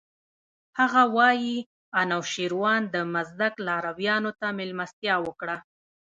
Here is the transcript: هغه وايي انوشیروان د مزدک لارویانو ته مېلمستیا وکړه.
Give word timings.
هغه 0.79 1.03
وايي 1.17 1.57
انوشیروان 2.01 2.81
د 2.93 2.95
مزدک 3.13 3.53
لارویانو 3.67 4.31
ته 4.39 4.47
مېلمستیا 4.57 5.15
وکړه. 5.25 5.55